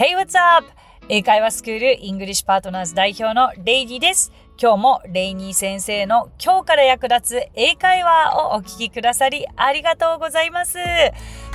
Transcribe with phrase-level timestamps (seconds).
[0.00, 0.66] Hey, what's up?
[1.10, 4.32] 英会話スクールイングリッシュパートナーズ代表のレイニーです。
[4.58, 10.78] 今日もレイニー先生の今日から役立つ英会話をお聞きくださりありがとうございます。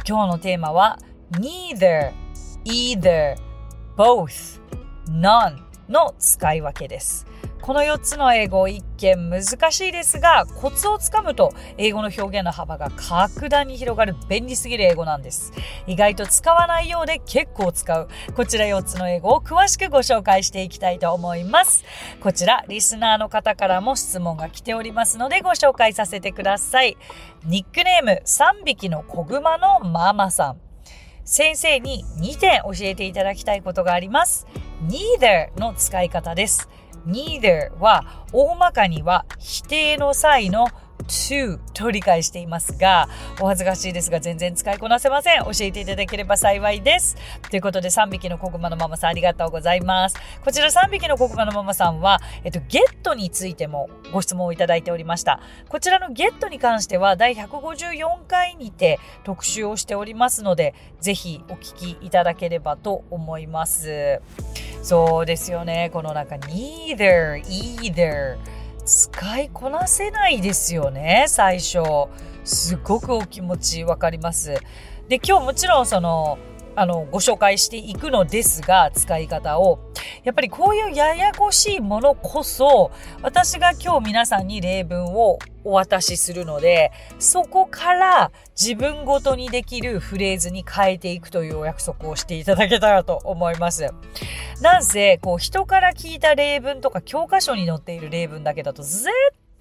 [0.08, 1.00] 今日のテーマは
[1.32, 2.12] neither,
[2.66, 3.36] either,
[3.98, 4.62] both,
[5.10, 7.26] none の使い分けです。
[7.66, 15.52] この4つの英語一見難しいですが、コツをつかむと英語の表現の幅が格段に広がる便利すぎる英語なんです。
[15.88, 18.08] 意外と使わないようで結構使う。
[18.36, 21.84] こちら4つの英語を詳しくご紹介していきたいと思います。
[22.22, 26.98] こちら、リスナーの方からも質問が来ておりますのでご紹介させてください。
[27.46, 30.62] ニックネーム3匹の子熊のママさん。
[31.24, 34.46] 先生に2点教えていただきたいことがあります。
[34.84, 36.70] Neither の使い方です。
[37.06, 40.68] neither は大まかには否定の際の
[41.08, 43.10] to と理解していますが、
[43.42, 45.44] お恥ずかしいですが全然使いこなせません。
[45.44, 47.16] 教えていただければ幸いです。
[47.50, 50.18] ということで3匹の子熊のママさんありがとうございます。
[50.44, 55.40] こちら3匹の子熊のママさんは、えっと、ゲットについてもご質問をいただいておりました。
[55.70, 64.22] こちらのゲットに関しては第154回にて特集をしておりますので、ぜひお聞きいただければと思います。
[64.82, 65.90] そうですよね。
[65.92, 68.38] この中、neither, either
[68.86, 71.80] 使いこなせないですよね、最初。
[72.44, 74.62] すごくお気持ちわかります。
[75.10, 76.38] で、今日もちろんその、
[76.76, 79.80] あの、ご紹介していくのですが、使い方を。
[80.24, 93.90] やっぱりこういうややこしいものこそ、私が今日皆さんに例文をお渡しするので、そこから自分ごとにできるフレーズに変えていくというお約束をしていただけたらと思います。
[94.62, 99.10] なんせ、こう人から聞いた例文とか教科書に載っている例文だけだと絶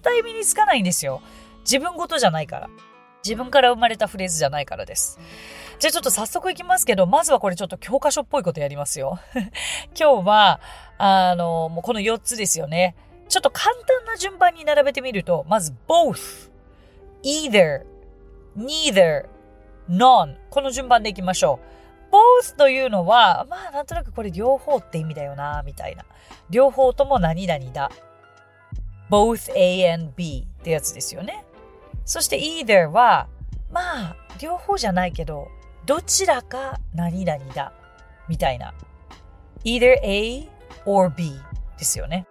[0.01, 1.21] 対身につかないんですよ。
[1.61, 2.69] 自分ごとじゃないから。
[3.23, 5.19] 自分から生まれたフレーズじゃないからです。
[5.79, 9.19] じゃあちょっと早速いきますけど、まずはこれちょっと教科書っぽいことやりますよ。
[9.99, 10.59] 今日は、
[10.97, 12.95] あの、もうこの4つですよね。
[13.27, 16.49] ちょっと簡単な順番に並べてみると、まず both,
[17.23, 17.85] either,
[18.57, 19.25] neither,
[19.89, 21.59] none この順番でいきましょ
[22.11, 22.13] う。
[22.15, 26.05] both というのは、まあなんとなくこれ両方って意味だよな、みたいな。
[26.49, 27.91] 両方とも何々だ。
[29.09, 31.43] both A and B ってやつですよね。
[32.05, 33.27] そして either は、
[33.71, 35.49] まあ両方じゃないけど、
[35.85, 37.71] どちらか何々だ、
[38.27, 38.73] みたいな。
[39.63, 40.49] either A
[40.85, 41.39] or B
[41.77, 42.25] ですよね。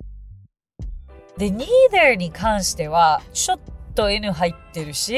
[1.38, 3.58] で、neither に関しては、ちょっ
[3.94, 5.16] と N 入ってるし、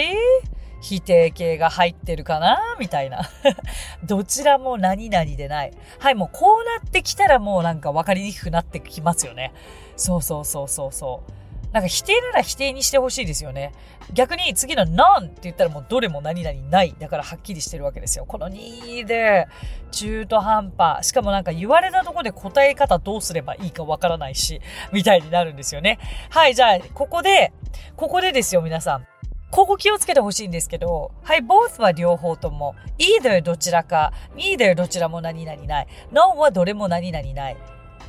[0.82, 3.22] 否定形が入ってるかなみたいな。
[4.04, 5.72] どちらも何々でない。
[5.98, 9.52] はい、もうこうなってきたらもうなんか分かりにくくなってきますよね。
[9.96, 11.32] そうそうそうそうそう。
[11.76, 13.74] なんか否定なら否定にしてほしいですよね。
[14.14, 16.96] 逆に次の none って言ったらもうどれも何々ない。
[16.98, 18.24] だからはっきりしてるわけですよ。
[18.24, 19.46] この2で
[19.90, 21.06] 中途半端。
[21.06, 25.98] しかもなんか言われたとこで答え方どうすればいいかわからないし、みたいになるんですよね。
[26.30, 27.52] はい、じゃあ、ここで、
[27.94, 29.06] ここでですよ、皆さん。
[29.50, 37.56] ここ気をつけてほしいんですけど、はい、both は両方とも、either どちらか、neither どちらも何々ない、none はどれも何々ない。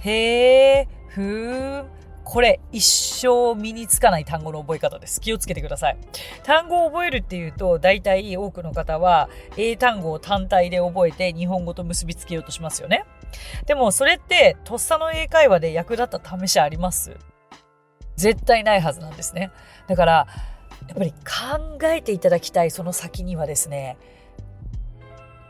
[0.05, 1.96] へー、ふー、
[2.29, 5.21] これ一生身につかない単語の覚え方です。
[5.21, 5.97] 気をつけてください。
[6.43, 13.05] 単語を覚えるっていうと、大体多くの方は英単語を単体で覚えて日本語と結びつけようとしますよね。
[13.65, 17.15] でもそれってとっさの英会話で役立った試しあります？
[18.17, 19.49] 絶対ないはずなんですね。
[19.87, 20.27] だから、
[20.89, 23.97] やっぱり考えていただきたいその先にはですね、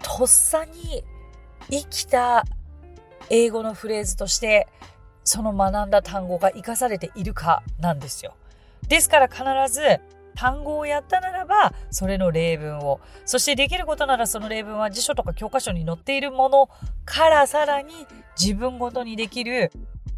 [0.04, 1.04] とっさに
[1.72, 2.46] 生きた
[3.32, 4.68] 英語のフレーズとして
[5.28, 8.34] その学んだ単語が活かされているかなんですよ。
[8.88, 9.44] ですから必
[9.74, 10.00] ず
[10.36, 13.02] 単語をやったならば、それの例文を。
[13.26, 16.70] そしてできることならその例文は辞書とか教科書に載っているもの
[17.04, 18.08] からさらに
[18.40, 19.72] 自分ごとにできる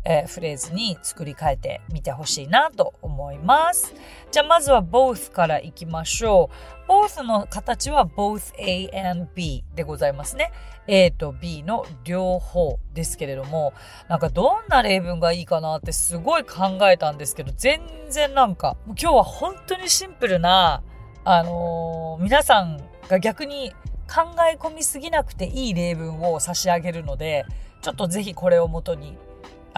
[0.05, 3.93] えー、フレーズに作り変えてみてほしいなと思います。
[4.31, 6.49] じゃあまずは both からいきましょ
[6.87, 6.91] う。
[6.91, 10.51] both の形は both A and B でございますね。
[10.87, 13.73] A と B の両方ですけれども、
[14.07, 20.81] なんかどんな例文がいいかなってすごい考えたんですけど、全然なんか、今日は本当にシンプルな、
[21.25, 23.71] あのー、皆さんが逆に
[24.07, 27.45] 考え込みすぎなくていい例文を差し上げるので、
[27.81, 29.15] ちょっとぜひこれをもとに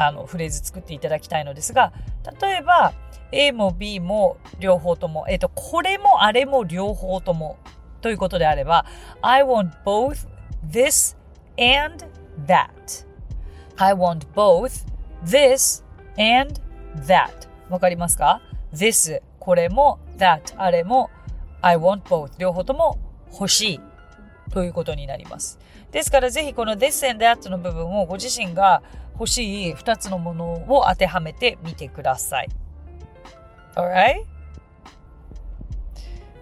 [0.07, 1.93] あのフレーズ作っていただきたいのですが、
[2.41, 2.93] 例えば
[3.31, 7.57] A も B も両方とも、えっ、と、これもあれも両方とも
[8.01, 8.85] ということであれば、
[9.21, 10.27] I want both
[10.69, 11.15] this
[11.57, 12.05] and
[12.45, 13.05] that.
[13.77, 14.85] I want both
[15.23, 15.83] this
[16.17, 16.61] and
[17.05, 17.49] that.
[17.69, 18.41] わかりますか
[18.73, 21.09] ?this これも that あれも
[21.61, 22.99] I want both 両方とも
[23.31, 23.79] 欲しい
[24.51, 25.59] ということになります。
[25.91, 28.81] ですからぜひこの this and that の部分をご自身が
[29.13, 32.49] 欲しい2つのものを当てはめてみてください。
[33.75, 34.25] Alright?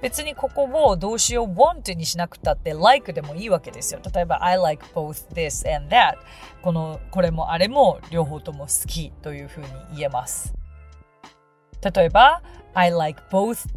[0.01, 3.99] 別にここを動詞を want にしなくたって like でもいいわけですよ。
[4.13, 6.15] 例えば I like both this and that
[6.61, 9.67] このこれもあれも両方とも好きというふうに
[9.97, 10.53] 言えます。
[11.81, 12.41] 例えば
[12.73, 13.67] I like both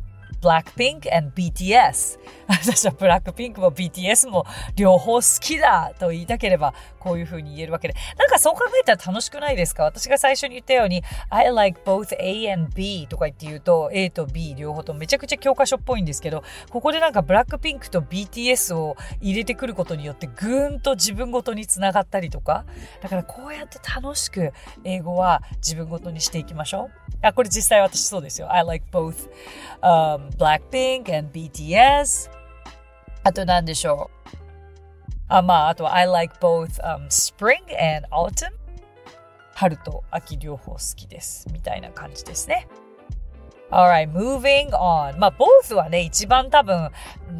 [0.42, 2.18] Blackpink and BTS
[2.48, 4.44] 私はブラックピンクも BTS も
[4.76, 7.94] 両方好きだと言いたければこういう風に言えるわけで。
[8.18, 9.84] なんかそう考えたら楽しくないですか？
[9.84, 22.64] 私が最初に言ったように I like both A and B とか言って言うと A と B 両方とめちゃくちゃ教科書っぽいんですけどここでなんかブラックピンクと BTS を入れてくることによってぐーんと自分ごとにつながったりとか。
[23.00, 24.52] だからこうやって楽しく
[24.84, 26.90] 英語は自分ごとにしていきましょう。
[27.22, 28.52] あこれ実際私そうですよ。
[28.52, 29.28] I like both、
[29.80, 32.30] um, Blackpink and BTS
[33.24, 34.36] あと何でしょう
[35.28, 38.50] あまあ、あとは I like both、um, spring and autumn
[39.54, 42.66] 春と秋両方好きですみたいな感じですね
[43.72, 45.16] Alright, moving on.
[45.18, 46.90] まあ、both はね、一番多分、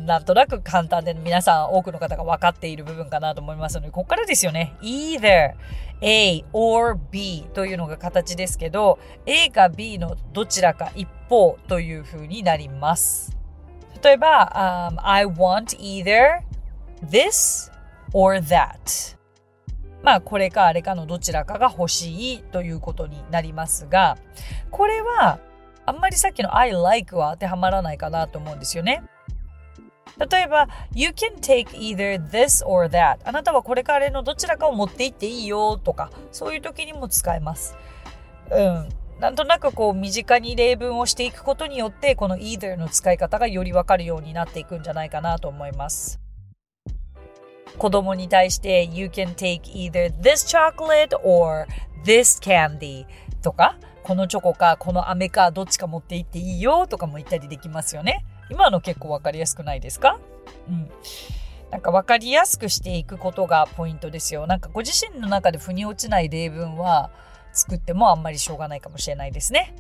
[0.07, 4.75] なんとなく簡単で皆さん多くの方が分かっている部分かなと思いますので、ここからですよね。
[4.81, 5.53] either
[6.01, 13.37] A or B というのが形ですけど、A か B のどちらか一方という風になります。
[14.03, 16.41] 例えば、um, I want either
[17.05, 17.71] this
[18.15, 19.19] or that.
[20.03, 24.17] まあ、これかあれかのどちらかが欲しいということになりますが、
[24.71, 25.39] これは、
[25.87, 29.03] あんまりさっきの I like は当てはまらないかなと思うんですよね。
[30.19, 33.19] 例えば、You can take either this or that.
[33.25, 37.77] あなたはこれからのどちらかを持っていっていいよとか、そういう時にも使えます。
[38.51, 38.89] うん。
[39.19, 46.21] なんとなくこう身近に例文をしていくことによってこの either の使い方がよりわかるようになっていくんじゃないかなと思います。
[47.79, 51.67] 子供に対して You can take either this chocolate or
[52.05, 53.07] this candy
[53.43, 58.25] とかこのチョコかこの飴かどっちか持って行っていいよとかも言ったりできますよね。
[58.51, 60.19] 今の結構わかりやすくないですか？
[60.69, 60.91] うん。
[61.71, 64.47] なんかわかりやすくしていくことがポイントですよ。
[64.47, 67.11] なんかご自身の中で腑に落ちない例文は
[67.53, 69.75] 作ってもあんまりしょうがないかもしれないですね。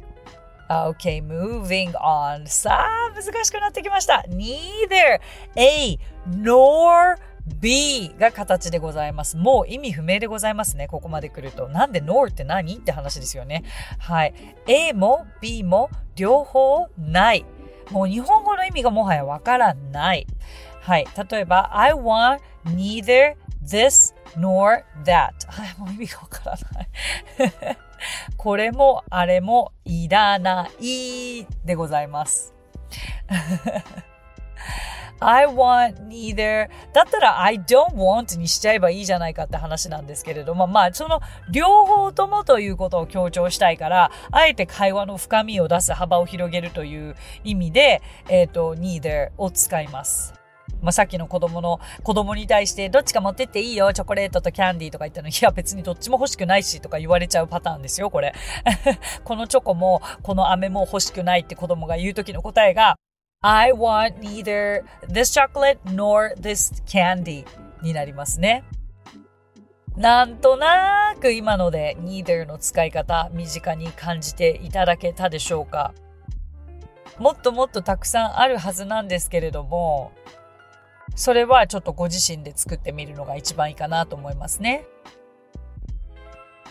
[0.68, 2.46] Okay, moving on.
[2.46, 4.24] さあ、難しくなってきました。
[4.28, 5.20] Neither
[5.54, 5.98] A
[6.30, 7.16] nor
[7.46, 9.36] B が形でございます。
[9.36, 10.88] もう意味不明でございますね。
[10.88, 11.68] ここまで来ると。
[11.68, 13.64] なんで nor って何って話ですよね。
[13.98, 14.34] はい。
[14.66, 17.44] A も B も両方ない。
[17.90, 20.26] もう日本語の意味がもはやわからない。
[20.80, 21.06] はい。
[21.30, 23.34] 例えば、I want neither
[23.64, 25.30] this nor that.
[25.48, 25.78] はい。
[25.78, 26.88] もう意味がわからない。
[28.36, 32.54] これもあれもいらないでございます。
[35.26, 41.20] I want neither だったら I don't want にしちゃえばいいじゃないかって話なんですけれども、まあその
[41.50, 50.34] 両方ともということを強調したいから、あえて会話の深みを出す幅を広げるという意味で、えっ、ー、と、neither を使います。
[50.80, 58.34] まあ、さっきの子供の、子供に対して、どっちか持ってっていいよ、チョコレートとキャンディーとか言ったの、いや、別にどっちも欲しくないし、とか言われちゃうパターンですよ、これ。
[59.24, 62.96] このチョコも、この飴も欲しくないって子供が言う時の答えが、
[63.42, 67.44] I want neither this chocolate nor this candy
[67.82, 68.62] になりますね。
[69.96, 75.92] なんとなく今ので neither の使い方身近に感じていただけたでしょうか
[77.18, 80.12] もっともっとたくさんあるはずなんですけれども
[81.14, 84.86] それはちょっとご自身で作ってみるのが一番いいかなと思いますね。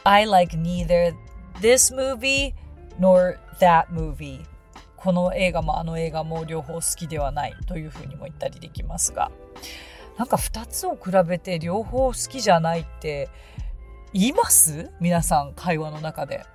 [0.03, 1.13] I like neither
[1.59, 2.55] this movie
[2.99, 4.43] nor that movie
[5.03, 9.31] この映画もあの映画も両方好きではないというふうにも言ったりできますが
[10.17, 13.29] なんか2つを比べて両方好きじゃないって
[14.13, 14.91] 言います？
[14.99, 16.45] 皆さん会話の中で。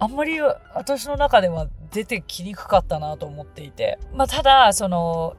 [0.00, 3.98] あんまり私の中では出てきにくかったなと思っていて。
[4.14, 5.36] まあただ、その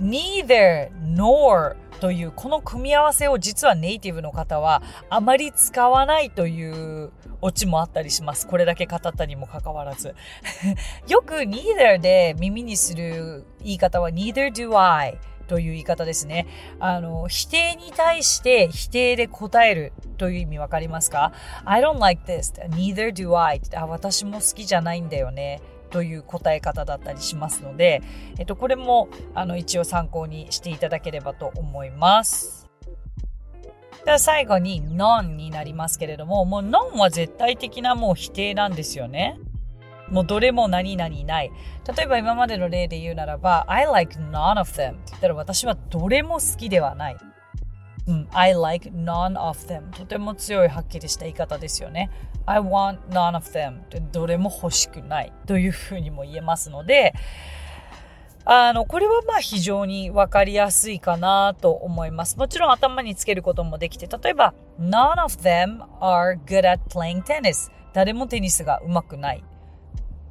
[0.00, 8.46] neither nor というこの組み合わせを実はネイティブの方はあまり使わないというオチもあったりします。
[8.46, 10.14] これだけ語ったにもかかわらず。
[11.08, 16.46] よく neither で耳にする言い方は neither do I という言い方ですね。
[16.78, 21.32] あの、否定に対して否定で答えるという意味わかりますか
[21.64, 22.54] ?I don't like this.
[22.70, 23.60] neither do I.
[23.74, 25.60] あ私も好きじゃないんだよね。
[25.88, 28.02] という答え方だったりしますので、
[28.38, 32.68] えっと、これもあの一応参考にしていただければと思います。
[34.04, 39.38] では最後に non になりますけれども、もう non は絶対的なもう否定なんですよね。
[40.08, 41.50] もうどれも何々ない。
[41.96, 47.16] 例えば今までの例で言うならば、I like none of them って言ったら私はどれも好きではない。
[48.08, 52.10] うん、I like none of them とても強いはっきりした言い方ですよね。
[52.46, 57.12] I want none of them どれも欲しくないというふうにも言えますので、
[58.46, 62.38] あの、これはまあ非常にわかりやすいかなと思います。
[62.38, 69.44] もちろん頭につけることもできて、例えば、none of them are good at playing tennis 誰もテニスが上手くない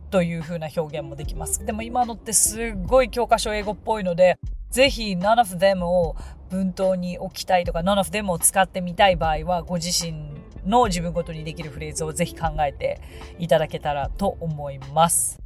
[0.09, 1.63] という風な表現もできます。
[1.63, 4.39] でも今のってすっごい教科書英語っぽいので、
[4.71, 6.15] ぜひ none of them を
[6.49, 10.31] 文頭に置きたいとか none of them を使ってみたい場合はご自身
[10.65, 13.01] の自分ごとにできるフレーズをぜひ考えて
[13.39, 15.41] いただけたらと思います。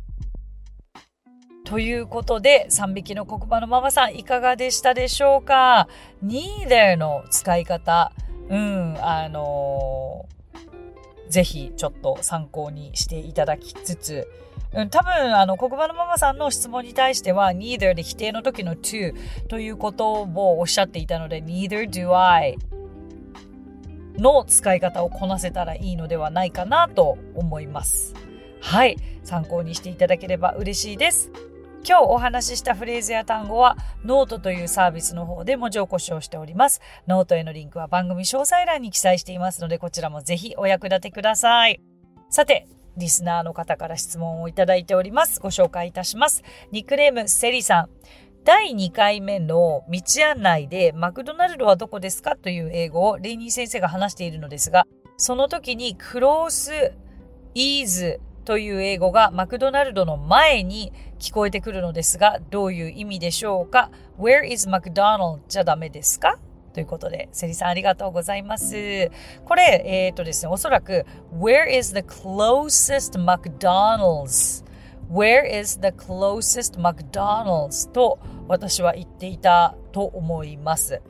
[1.63, 5.87] ということで、3匹の黒板のママさんいかがでしたでしょうか
[6.21, 8.11] ?neither の使い方、
[8.49, 14.27] うん、あのー、ぜひちょっと参考にしていただきつつ、
[14.73, 19.13] うん、多分、あの、黒板のママさんの質問に対しては、neither で否定の時の to
[19.47, 22.57] ということをおっしゃっていたので、neither do I
[24.17, 28.13] の使い方をこなせたらいいのではないかなと思います。
[28.61, 28.97] はい。
[29.23, 31.31] 参考にしていただければ嬉しいです。
[31.87, 33.75] 今日お話ししたフレーズや単語は
[34.05, 36.79] ノートというサービスの方で文字起こしをしております。
[37.07, 41.81] ノートへのリンクは番組詳細欄に記載していますのでこちらもぜひお役立てください。
[42.29, 45.39] さて、リスナーの方から質問をいただいております。
[45.39, 46.43] ご紹介いたします。
[46.71, 47.89] ニックネームセリさん。
[48.43, 56.93] 第2回目の道案内でマクドナルドはどこですかという英語をレイニー先生が話しているのですが、その時にクロース、
[57.53, 65.41] イーズという英語がマクドナルドの前に聞こえてくるのですが、どういう意味でしょうか ?Where is McDonald?
[65.47, 66.39] じゃダメですか？
[66.73, 69.11] ということで、セリさんありがとうございます。
[69.45, 71.05] これ、えっ、ー、とですね、おそらく、
[71.37, 74.65] Where is the closest McDonald's?
[75.11, 77.91] Where is the closest McDonald's?
[77.91, 81.01] と私は言っていたと思います。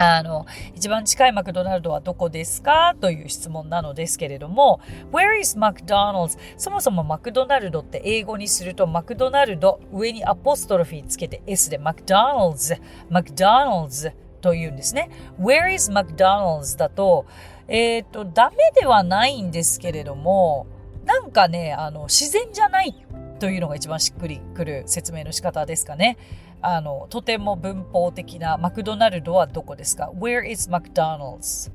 [0.00, 2.94] あの、一番近いマクドナルドはどこですか？
[3.00, 4.78] という質問なのですけれども、
[5.10, 6.38] Where is McDonald's?
[6.56, 12.80] そもそもマクドナルドって英語にするとマクドナルド上にアポストロフィーつけて S で McDonald's、
[13.10, 15.10] McDonald's というんですね。
[15.40, 17.26] Where is McDonald's だと、
[17.68, 20.66] えっ、ー、と、ダメではないんですけれども、
[21.04, 22.94] なんかね、あの、自然じゃない
[23.38, 26.16] というのが一番しっくりくる説明の仕方ですかね。
[26.60, 31.70] あの、とても文法的なマクドナルドはどこですか ?Where is McDonald's?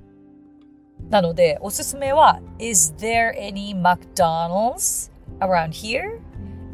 [1.09, 6.19] なので、おすすめは Is there any McDonald's around here?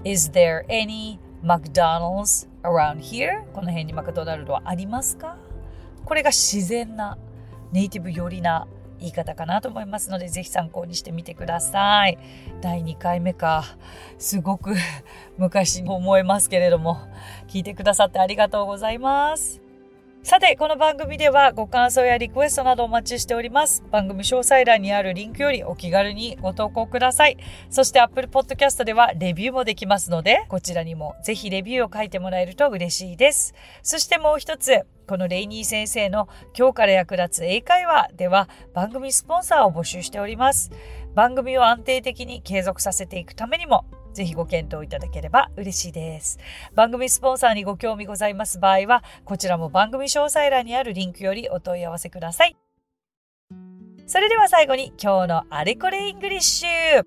[0.03, 3.43] Is there any McDonald's around here?
[3.53, 5.37] この辺にマクドナルドはありますか？
[6.09, 7.19] これが自然な
[7.71, 8.67] ネイティブ寄りな
[8.99, 12.17] 言い方かなと思いますので、ぜひ参考にしてみてください。
[12.61, 13.63] 第2回目か。
[14.17, 14.73] すごく
[15.37, 16.97] 昔に思えますけれども、
[17.47, 19.68] 聞いてくださってありがとうございます。
[20.21, 23.83] さて、この番組ではご感想やリクエストなどお待ちしております。
[23.89, 27.37] 番組詳細欄にあるリンクよりお気軽にご投稿ください。
[27.69, 33.55] そして Apple Podcast ではレビューもできますので、こちらにもぜひレビューを書いてもらえると嬉しいです。
[33.81, 40.69] そしてもう一つ、このレイニー先生の今日から役立つ英会話では番組スポンサーを募集しております。
[41.15, 43.85] 番組を安定的に継続させていくためにも
[44.19, 46.39] ぜひご検討いただければ嬉しいです。
[46.75, 52.57] 番組スポンサーにご興味ございます場合は、こちらも番組詳細欄にあるリンクよりお問い合わせください。
[54.07, 57.05] それでは最後に今日のあれこれイングリッシュ。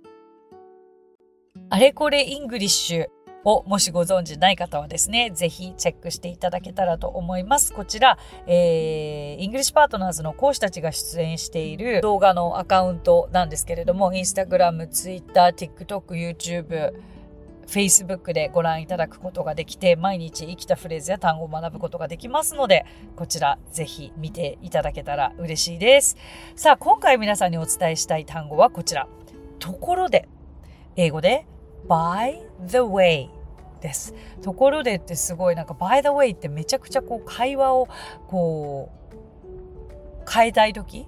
[1.69, 3.22] あれこれイングリッシュ。
[3.45, 7.73] をもしご存知ない方はですね、ぜひチェックしていただけたらと思います。
[7.73, 16.93] こちら、えー、イングリッシュパートナーズの講師たちが出演している動画のアカウントなんですけれども、インスタグラム、ツイッター、TikTok、YouTube、
[17.67, 22.85] Facebook でご覧いただくことができて、毎日生きたフレーズや単語を学ぶことができますので、
[23.17, 26.17] こちらぜひ見ていただけたら嬉しいです。
[26.55, 29.09] さあ、今回皆さんにお伝えしたい単語はこちら。
[29.59, 30.29] ところで、
[30.97, 31.47] 英語で
[31.89, 33.29] by the way
[33.81, 34.15] です。
[34.43, 37.89] ところでってすごいなんか by the way ってめちゃくちゃこう会話を
[38.29, 41.07] こう変えたい時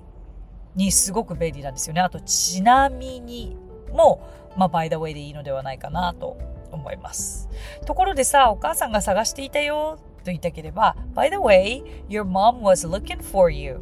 [0.75, 2.01] にすごく便利なんですよね。
[2.01, 3.57] あとちなみに
[3.93, 6.37] も、まあ、by the way でいいのではないかなと
[6.73, 7.49] 思います。
[7.87, 13.79] ところでさ、お母さんが探していたよと言いたければ by the way, your mom was looking for you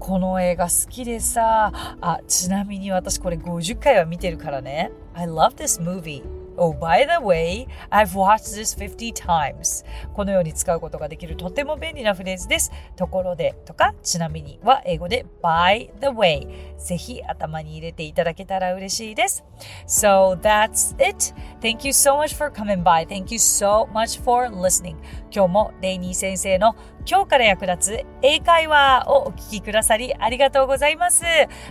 [0.00, 4.90] この映画好きでさ、あ、ちなみに私これ50回は見てるからね。
[5.14, 6.39] I love this movie.
[6.56, 9.84] Oh, by the way, I've watched this 50 times.
[10.14, 12.70] このように使うことができるとても便利なフレーズです。
[12.96, 16.76] ところでとか、ちなみには英語で by the way。
[16.78, 19.44] ぜひ頭に入れていただけたら嬉しいです。
[19.86, 21.34] So that's it.
[21.60, 23.06] Thank you so much for coming by.
[23.06, 24.96] Thank you so much for listening.
[25.32, 26.74] 今日もレイニー先生の
[27.06, 31.24] 今日から役立つ英会話をお聞きくださりありがとうございます。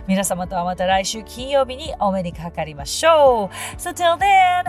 [0.07, 3.77] 皆様とはまた来週金曜日にお目にかかりましょう。
[3.77, 4.68] So till then,